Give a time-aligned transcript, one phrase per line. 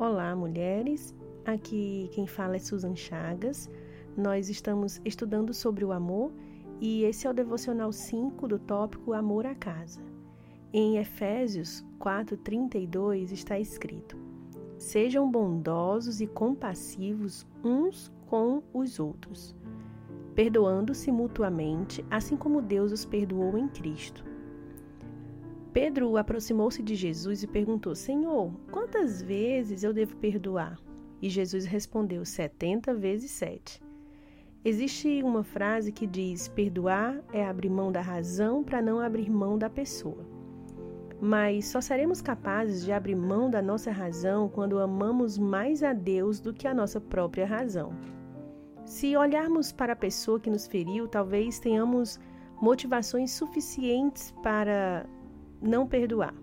[0.00, 1.14] Olá, mulheres.
[1.44, 3.68] Aqui quem fala é Susan Chagas.
[4.16, 6.32] Nós estamos estudando sobre o amor
[6.80, 10.00] e esse é o devocional 5 do tópico Amor à Casa.
[10.72, 14.16] Em Efésios 4:32 está escrito:
[14.78, 19.54] Sejam bondosos e compassivos uns com os outros,
[20.34, 24.29] perdoando-se mutuamente, assim como Deus os perdoou em Cristo.
[25.72, 30.78] Pedro aproximou-se de Jesus e perguntou: Senhor, quantas vezes eu devo perdoar?
[31.22, 33.80] E Jesus respondeu: setenta vezes sete.
[34.64, 39.56] Existe uma frase que diz: perdoar é abrir mão da razão para não abrir mão
[39.56, 40.26] da pessoa.
[41.20, 46.40] Mas só seremos capazes de abrir mão da nossa razão quando amamos mais a Deus
[46.40, 47.92] do que a nossa própria razão.
[48.86, 52.18] Se olharmos para a pessoa que nos feriu, talvez tenhamos
[52.60, 55.06] motivações suficientes para
[55.60, 56.34] não perdoar.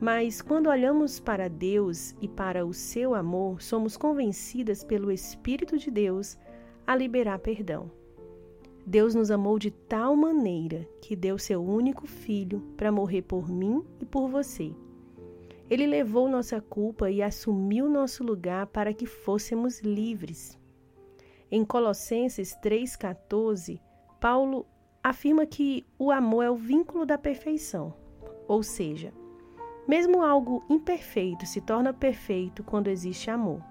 [0.00, 5.90] Mas quando olhamos para Deus e para o seu amor, somos convencidas pelo Espírito de
[5.90, 6.38] Deus
[6.86, 7.90] a liberar perdão.
[8.86, 13.84] Deus nos amou de tal maneira que deu seu único filho para morrer por mim
[14.00, 14.74] e por você.
[15.68, 20.58] Ele levou nossa culpa e assumiu nosso lugar para que fôssemos livres.
[21.50, 23.80] Em Colossenses 3,14,
[24.18, 24.66] Paulo
[25.02, 27.99] afirma que o amor é o vínculo da perfeição.
[28.50, 29.14] Ou seja,
[29.86, 33.62] mesmo algo imperfeito se torna perfeito quando existe amor.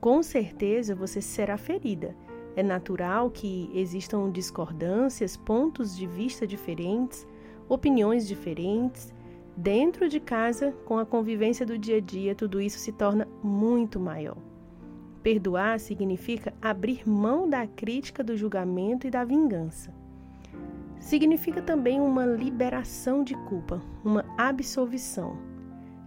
[0.00, 2.16] Com certeza você será ferida.
[2.56, 7.24] É natural que existam discordâncias, pontos de vista diferentes,
[7.68, 9.14] opiniões diferentes.
[9.56, 14.00] Dentro de casa, com a convivência do dia a dia, tudo isso se torna muito
[14.00, 14.38] maior.
[15.22, 20.01] Perdoar significa abrir mão da crítica, do julgamento e da vingança
[21.02, 25.36] significa também uma liberação de culpa, uma absolvição.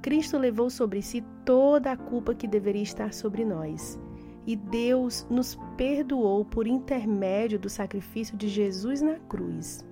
[0.02, 4.00] Cristo levou sobre si toda a culpa que deveria estar sobre nós.
[4.48, 9.86] E Deus nos perdoou por intermédio do sacrifício de Jesus na cruz.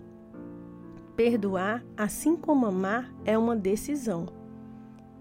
[1.15, 4.27] Perdoar, assim como amar, é uma decisão.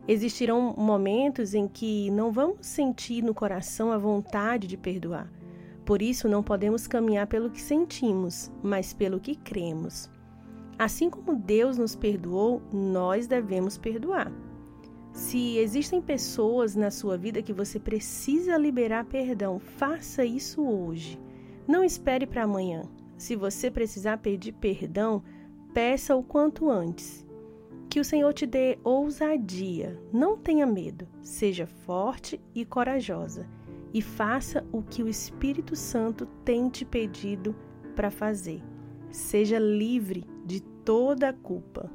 [0.07, 5.42] Existirão momentos em que não vamos sentir no coração a vontade de perdoar
[5.93, 10.09] por isso, não podemos caminhar pelo que sentimos, mas pelo que cremos.
[10.79, 14.33] Assim como Deus nos perdoou, nós devemos perdoar.
[15.13, 21.21] Se existem pessoas na sua vida que você precisa liberar perdão, faça isso hoje.
[21.69, 22.85] Não espere para amanhã.
[23.19, 25.23] Se você precisar pedir perdão,
[25.75, 27.23] peça o quanto antes.
[27.91, 30.01] Que o Senhor te dê ousadia.
[30.11, 31.07] Não tenha medo.
[31.21, 33.47] Seja forte e corajosa
[33.93, 37.55] e faça o que o Espírito Santo tem te pedido
[37.95, 38.63] para fazer.
[39.11, 41.91] Seja livre de toda a culpa.